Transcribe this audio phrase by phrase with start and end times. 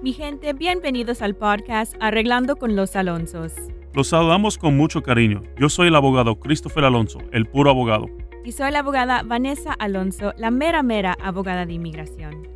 [0.00, 3.52] Mi gente, bienvenidos al podcast Arreglando con los Alonsos.
[3.92, 5.42] Los saludamos con mucho cariño.
[5.58, 8.06] Yo soy el abogado Christopher Alonso, el puro abogado.
[8.44, 12.46] Y soy la abogada Vanessa Alonso, la mera mera abogada de inmigración.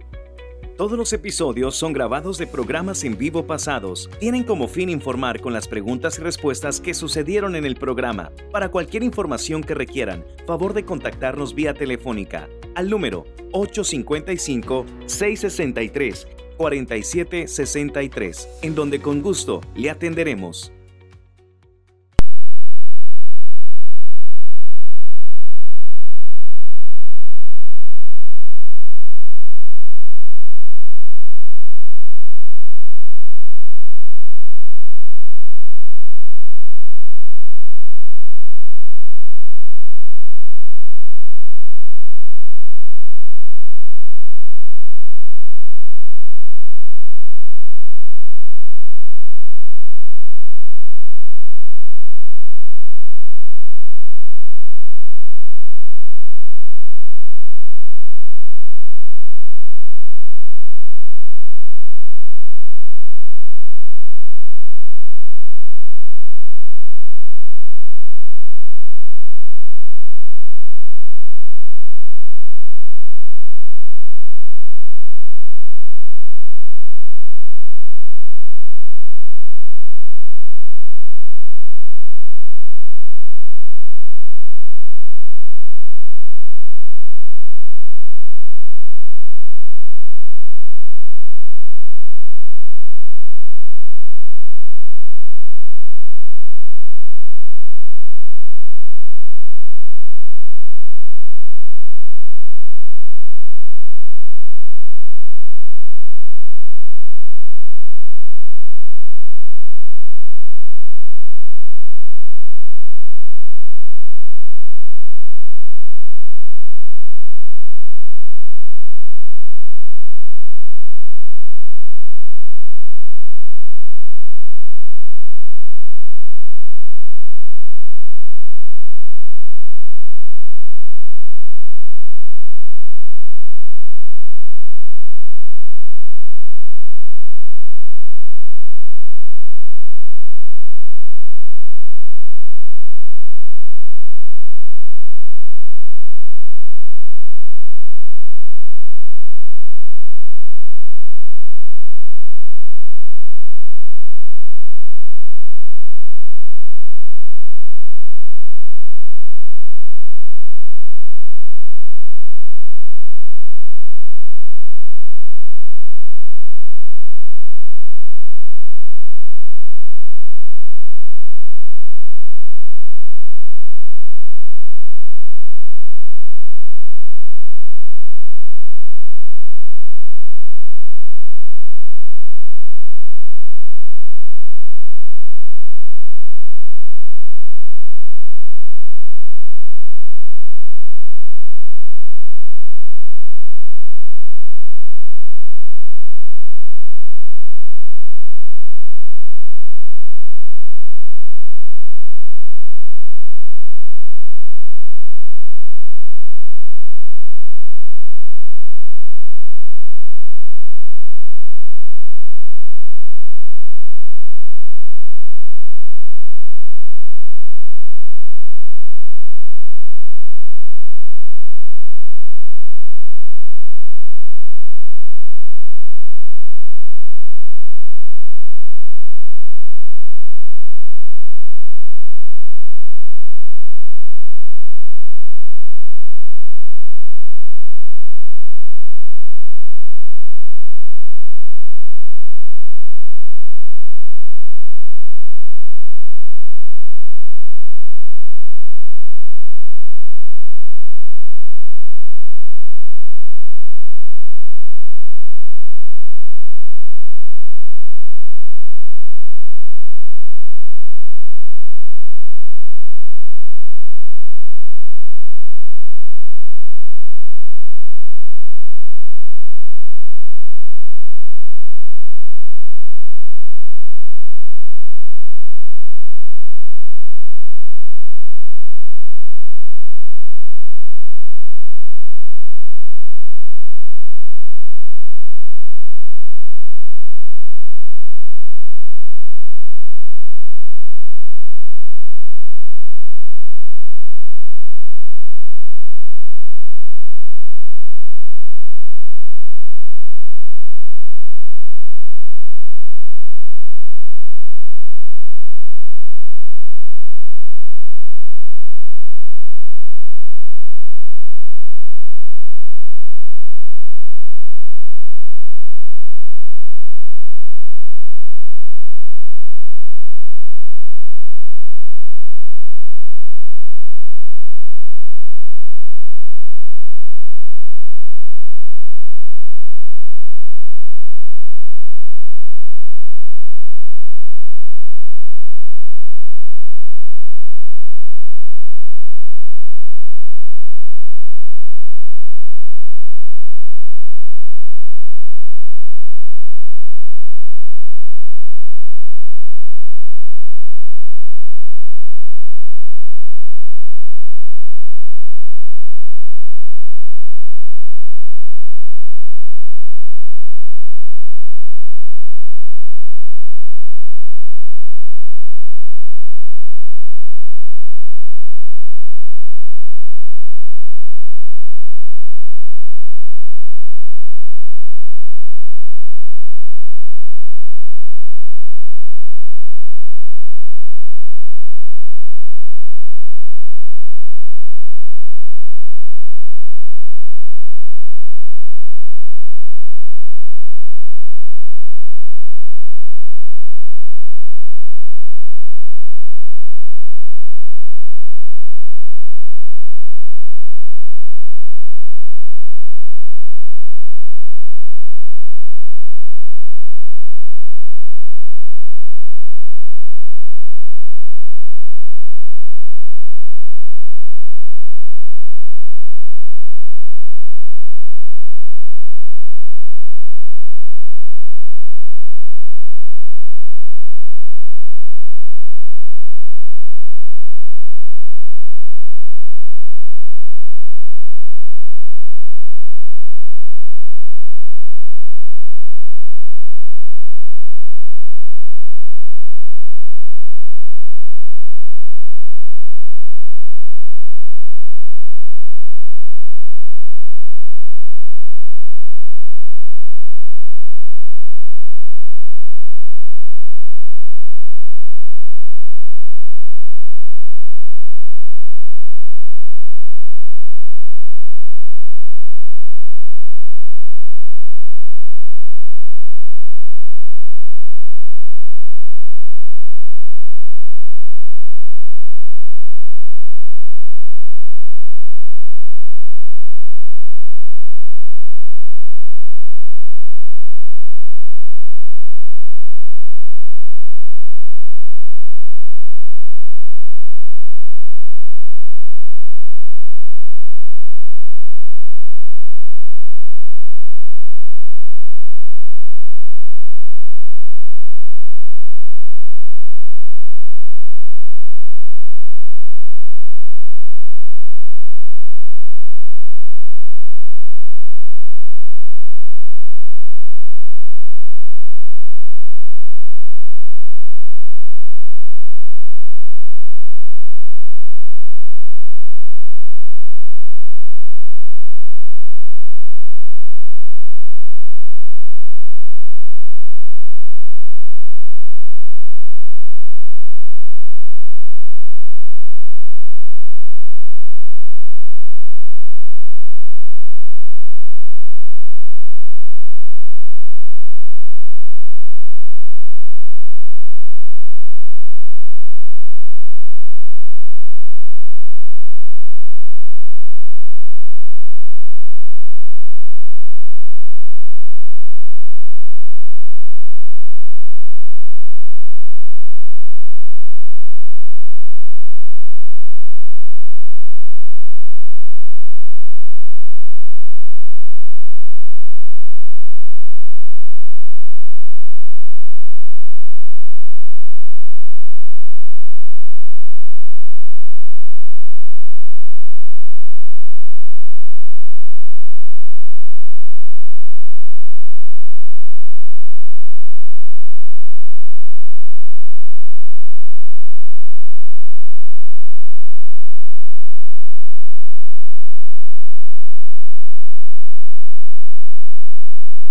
[0.77, 4.09] Todos los episodios son grabados de programas en vivo pasados.
[4.21, 8.31] Tienen como fin informar con las preguntas y respuestas que sucedieron en el programa.
[8.53, 13.25] Para cualquier información que requieran, favor de contactarnos vía telefónica al número
[16.63, 20.73] 855-663-4763, en donde con gusto le atenderemos.